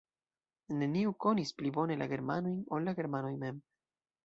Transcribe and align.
Neniu 0.77 1.13
konis 1.25 1.51
pli 1.59 1.73
bone 1.77 1.99
la 2.03 2.09
germanojn, 2.15 2.59
ol 2.79 2.87
la 2.91 2.97
germanoj 3.03 3.33
mem. 3.47 3.65